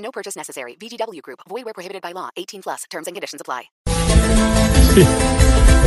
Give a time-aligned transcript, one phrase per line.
[0.00, 0.76] No purchase necessary.
[0.76, 1.40] VGW Group.
[1.48, 2.30] Void where prohibited by law.
[2.36, 2.84] 18 plus.
[2.90, 3.70] Terms and conditions apply.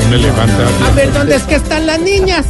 [0.05, 0.63] Un elefante.
[0.85, 2.45] A ver, ¿dónde es que están las niñas?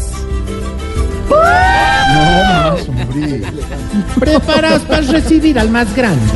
[4.20, 6.32] Preparados para recibir al más grande,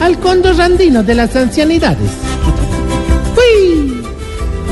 [0.00, 2.10] al cóndor andino de las ancianidades.
[3.36, 4.02] ¡Uy!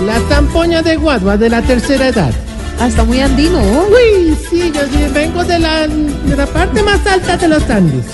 [0.04, 2.32] La zampoña de guadua de la tercera edad.
[2.78, 3.60] Ah, está muy andino.
[3.60, 4.36] ¡Uy!
[4.48, 8.04] Sí, yo sí, vengo de la, de la parte más alta de los Andes.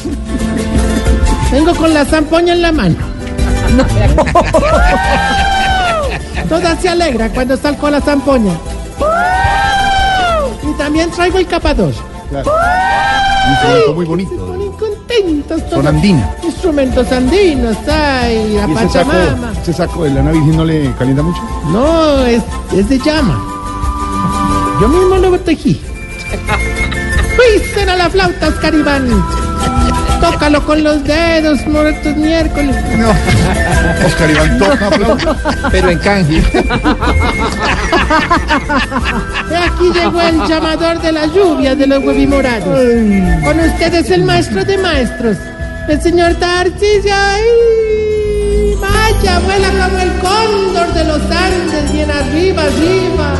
[1.54, 2.96] Vengo con la zampoña en la mano.
[6.48, 8.54] Toda se alegra cuando salgo la zampoña.
[10.68, 11.92] Y también traigo el capador.
[12.32, 14.34] Un instrumento muy bonito.
[14.46, 15.86] Ponen contentos Son todos.
[15.86, 16.28] andinas.
[16.42, 19.52] Instrumentos andinos, ay, la ¿Y ese saco, Pachamama.
[19.62, 21.40] ese saco de lana virgen no le calienta mucho?
[21.68, 22.42] No, es,
[22.76, 23.40] es de llama.
[24.80, 25.80] Yo mismo lo tejí.
[27.38, 29.43] ¡Uy, será la flauta, Oscar Iván!
[30.20, 32.76] Tócalo con los dedos, muertos miércoles.
[32.96, 33.10] No.
[34.06, 35.36] Oscar Iván toca flauta.
[35.70, 36.42] pero en canje.
[39.50, 42.78] He Aquí llegó el llamador de la lluvia de los huevimorados.
[43.44, 45.36] Con ustedes el maestro de maestros,
[45.88, 47.14] el señor Tarcisio.
[47.14, 47.42] ¡Ay!
[48.80, 53.34] Vaya, vuela como el cóndor de los Andes, bien arriba, arriba.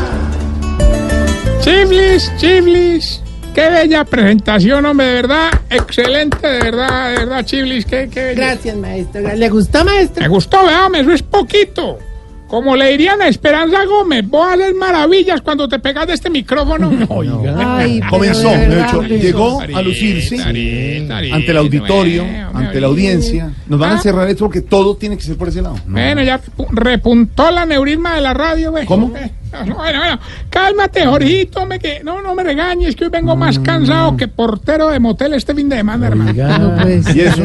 [1.61, 3.24] Chiflis, chiflis.
[3.55, 5.49] Qué bella presentación, hombre, de verdad.
[5.69, 7.85] Excelente, de verdad, de verdad, chiflis.
[7.85, 8.47] Qué, qué bella.
[8.47, 9.21] Gracias, maestro.
[9.35, 10.29] ¿Le gustó, Me maestro?
[10.29, 11.97] gustó, veame, eso es poquito.
[12.49, 16.91] Como le dirían a Esperanza Gómez, vos haces maravillas cuando te pegas de este micrófono.
[17.57, 18.87] Ay, Comenzó, de verdad.
[18.87, 22.23] hecho, llegó a lucirse ante el auditorio,
[22.53, 23.51] ante la audiencia.
[23.67, 24.01] Nos van a Ah.
[24.01, 25.75] cerrar esto porque todo tiene que ser por ese lado.
[25.87, 25.93] No.
[25.93, 28.85] Bueno, ya pu- repuntó la neurisma de la radio, ve.
[28.85, 29.11] ¿Cómo?
[29.17, 30.19] Eh, Bueno, bueno,
[30.49, 34.89] cálmate, Jorgito, hombre, que no, no me regañes, que hoy vengo más cansado que portero
[34.89, 36.33] de motel este fin de semana, hermano.
[36.59, 37.41] No puede ¿Y eso?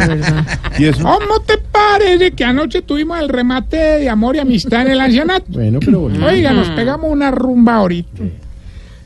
[0.78, 1.02] ¿Y eso?
[1.02, 5.46] ¿Cómo te parece que anoche tuvimos el remate de amor y amistad en el ancianato?
[5.48, 6.26] Bueno, pero bueno.
[6.26, 8.22] Oiga, nos pegamos una rumba ahorita.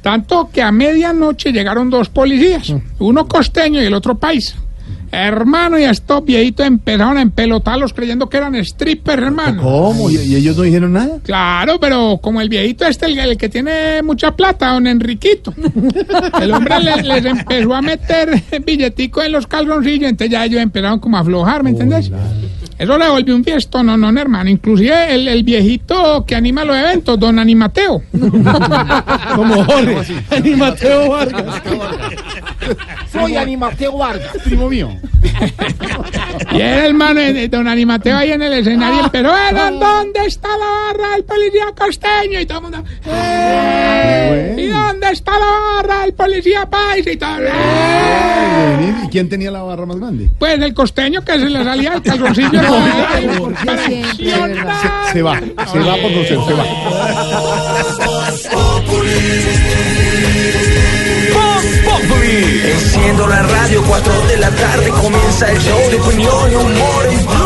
[0.02, 4.56] Tanto que a medianoche llegaron dos policías, uno costeño y el otro paisa.
[5.16, 9.62] Hermano, y estos viejitos empezaron a empelotarlos creyendo que eran strippers, hermano.
[9.62, 10.10] ¿Cómo?
[10.10, 11.18] ¿Y, y ellos no dijeron nada?
[11.22, 15.54] Claro, pero como el viejito este, el, el que tiene mucha plata, don Enriquito.
[16.40, 20.98] El hombre le- les empezó a meter billetico en los calzoncillos, entonces ya ellos empezaron
[20.98, 22.10] como a aflojar, ¿me entendés?
[22.76, 24.50] Eso le volvió un fiesto, no, no, hermano.
[24.50, 28.02] Inclusive el, el viejito que anima los eventos, don Animateo.
[29.36, 30.22] Como Jorge.
[30.42, 31.62] Ni Mateo Vargas.
[33.12, 34.36] Soy Animateo Vargas.
[34.44, 34.90] Primo mío.
[36.52, 39.32] Y era el hermano de don Animateo ahí en el escenario, pero
[39.78, 42.40] ¿dónde está la barra del policía costeño?
[42.40, 44.54] Y todo el mundo, ¡eh!
[44.58, 47.10] ¿Y dónde está la barra del policía paisa?
[47.10, 48.94] Y todo, ¡eh!
[49.04, 50.30] ¿Y quién tenía la barra más grande?
[50.38, 52.60] Pues el costeño que se le salía el calzoncillo.
[55.12, 56.64] Se, va, se va por grosero, se va.
[62.36, 67.43] Enciendo la radio, 4 de la tarde comienza el show de opinión y humor en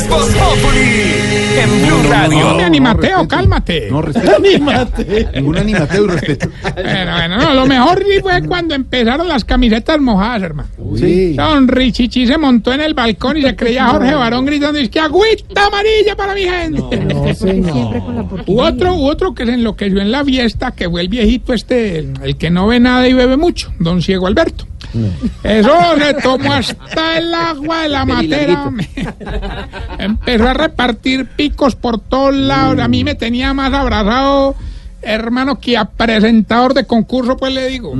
[0.00, 2.48] es Voz Populi en Blue Radio.
[2.48, 3.88] Hombre, Animateo, cálmate.
[3.90, 4.38] No, respeto.
[5.34, 6.48] Ningún animateo y respeto.
[6.74, 10.68] Bueno, bueno, no, lo mejor sí fue cuando empezaron las camisetas mojadas, hermano.
[10.96, 11.34] Sí.
[11.34, 15.00] Don Richichi se montó en el balcón y se creía Jorge Barón gritando, es que
[15.00, 16.96] agüita amarilla para mi gente.
[16.96, 17.92] No, señor.
[17.92, 18.62] La Hubo porquería.
[18.62, 22.14] otro, hubo otro que se enloqueció en la fiesta, que fue el viejito este, el,
[22.22, 24.66] el que no ve nada y bebe mucho, don Ciego Alberto.
[25.42, 28.70] Eso se tomó hasta el agua de la matera.
[29.98, 32.78] Empezó a repartir picos por todos lados.
[32.78, 34.54] A mí me tenía más abrazado,
[35.02, 37.94] hermano, que a presentador de concurso, pues le digo.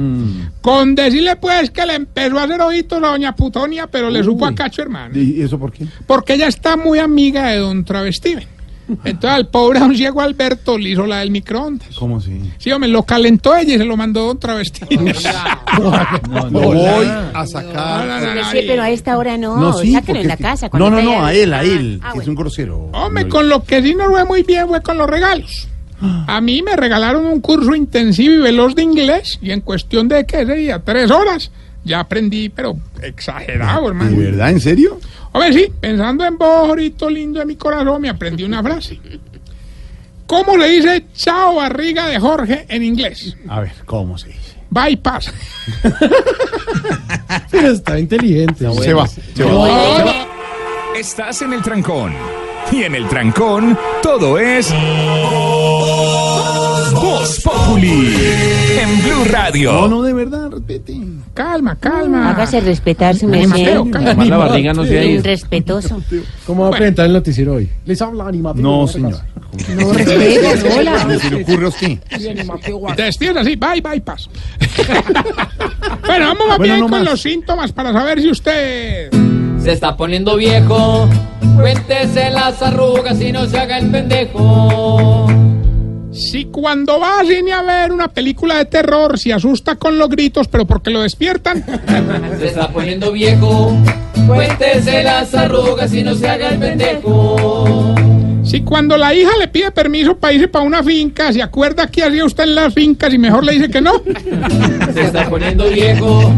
[0.60, 4.46] Con decirle, pues, que le empezó a hacer ojitos a doña Putonia, pero le supo
[4.46, 5.16] a cacho, hermano.
[5.18, 5.86] ¿Y eso por qué?
[6.06, 8.59] Porque ella está muy amiga de don Travestiven.
[9.04, 11.88] Entonces al pobre don Ciego Alberto le hizo la del microondas.
[11.96, 12.40] ¿Cómo así?
[12.58, 15.14] Sí, hombre, lo calentó ella y se lo mandó don Travestiven.
[16.50, 18.20] No voy a sacar.
[18.20, 20.66] Pero sí, pero a esta hora no, No, sí, sáquenlo en la casa.
[20.66, 22.30] No, cuando no, no, a él, a él, Ah, que es bueno.
[22.30, 22.78] un grosero.
[22.92, 25.68] Hombre, No, con lo que sí nos fue muy bien fue con los regalos.
[26.26, 30.24] A mí me regalaron un curso intensivo y veloz de inglés y en cuestión de,
[30.24, 30.78] ¿qué sería?
[30.78, 31.50] Tres horas.
[31.84, 34.10] ya aprendí, pero exagerado, hermano.
[34.10, 34.50] ¿De verdad?
[34.50, 34.98] ¿En serio?
[35.32, 38.98] Hombre, sí, pensando en vos, Jorito lindo de mi corazón, me aprendí una frase.
[40.26, 43.36] ¿Cómo le dice chao barriga de Jorge en inglés?
[43.48, 44.56] A ver, ¿cómo se dice?
[44.70, 45.32] Bypass.
[47.52, 48.72] Está inteligente.
[48.80, 49.06] Se va.
[49.08, 50.26] Se va.
[50.96, 52.12] Estás en el trancón.
[52.70, 54.72] Y en el trancón, todo es.
[56.94, 58.14] Voz Populi.
[58.80, 59.72] En Blue Radio.
[59.72, 60.96] No, no, de verdad, respete.
[61.40, 62.30] Calma, calma.
[62.30, 63.26] Hágase respetar su
[63.90, 64.24] calma.
[64.26, 65.22] la barriga no se.
[66.46, 67.66] ¿Cómo va a presentar el noticiero hoy?
[67.86, 68.62] Les habla animateo.
[68.62, 69.14] No, señor.
[69.74, 70.98] No, respeto, hola.
[71.02, 71.98] ¿Cómo se le ocurre a usted?
[72.18, 74.28] Y te así, bye, bypass.
[76.06, 79.10] bueno, vamos Bueno, bien no con los síntomas para saber si usted...
[79.62, 81.08] Se está poniendo viejo.
[81.56, 85.26] Cuéntese las arrugas y no se haga el pendejo.
[86.12, 90.08] Si cuando va a cine a ver una película de terror se asusta con los
[90.08, 91.64] gritos, pero porque lo despiertan.
[92.38, 93.76] Se está poniendo viejo.
[94.26, 97.94] Cuéntese las arrugas y no se haga el pendejo.
[98.44, 102.04] Si cuando la hija le pide permiso para irse para una finca, se acuerda qué
[102.04, 104.02] hacía usted en las fincas y mejor le dice que no.
[104.94, 106.32] Se está poniendo viejo.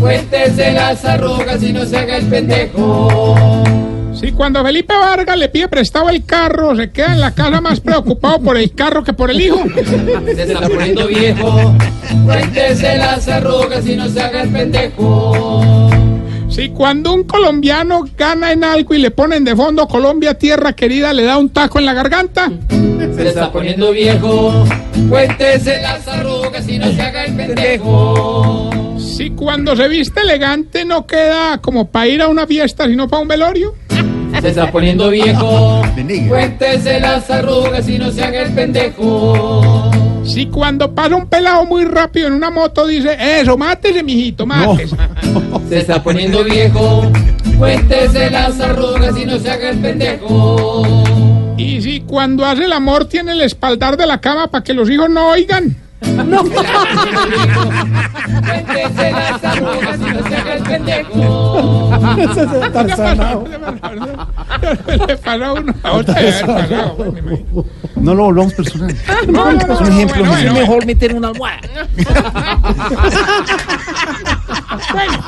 [0.00, 3.63] Cuéntese las arrugas y no se haga el pendejo.
[4.24, 7.78] Si cuando Felipe Vargas le pide prestado el carro, se queda en la casa más
[7.80, 9.62] preocupado por el carro que por el hijo.
[10.24, 11.74] Se está poniendo viejo.
[12.24, 15.90] Cuéntese las arrugas y no se haga el pendejo.
[16.48, 21.12] Si cuando un colombiano gana en algo y le ponen de fondo Colombia, tierra querida,
[21.12, 22.50] le da un taco en la garganta.
[23.14, 24.64] Se está poniendo viejo.
[25.10, 28.70] Cuéntese las arrugas y no se haga el pendejo.
[28.98, 33.20] Si cuando se viste elegante no queda como para ir a una fiesta, sino para
[33.20, 33.83] un velorio.
[34.44, 35.80] Se está poniendo viejo.
[36.28, 39.90] Cuéntese las arrugas y no se haga el pendejo.
[40.22, 44.96] Si cuando pasa un pelado muy rápido en una moto dice, eso, mátese, mijito, mátese.
[45.70, 47.10] Se está poniendo viejo.
[47.58, 50.82] Cuéntese las arrugas y no se haga el pendejo.
[51.56, 54.90] Y si cuando hace el amor tiene el espaldar de la cama para que los
[54.90, 55.74] hijos no oigan.
[56.06, 56.44] No.
[58.44, 61.90] Cuéntese las arrugas y no se haga el pendejo.
[62.18, 63.44] Ese es el tarzanao.
[65.06, 66.14] Le para uno a otro.
[67.96, 68.96] No lo volvamos personal.
[69.28, 69.74] No, no, no.
[69.74, 70.24] Es un ejemplo.
[70.36, 71.60] Es mejor meter una almohada.
[74.92, 75.18] Bueno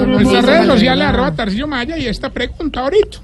[0.08, 3.18] Nuestras redes sociales, arroba Tarcillo Maya, y esta pregunta ahorita.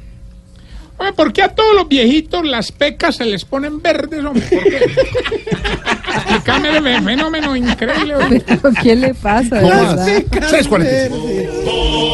[1.00, 4.48] Oye, ¿por qué a todos los viejitos las pecas se les ponen verdes, hombre?
[4.50, 4.78] ¿Por qué?
[6.16, 8.16] Explícame el fenómeno increíble.
[8.16, 8.44] hombre.
[8.48, 9.58] ¿Pero ¿Qué le pasa?
[9.58, 10.00] de ¿Cómo verdad?
[10.02, 10.24] así?
[10.24, 12.07] 6.45.